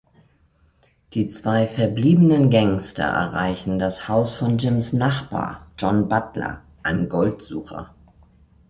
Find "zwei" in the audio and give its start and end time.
1.29-1.67